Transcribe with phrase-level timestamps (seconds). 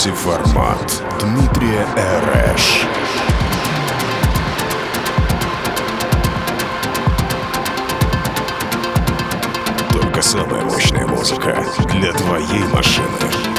[0.00, 0.16] Слушаете
[1.20, 2.86] Дмитрия Эрэш.
[9.92, 13.49] Только самая мощная музыка для твоей машины.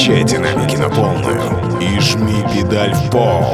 [0.00, 1.42] Накачай динамики на полную
[1.80, 3.49] и жми педаль в пол.